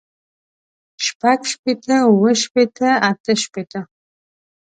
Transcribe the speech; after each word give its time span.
شپږ 1.05 1.39
شپېته 1.51 1.95
اووه 2.07 2.31
شپېته 2.41 2.89
اتۀ 3.09 3.33
شپېته 3.43 3.81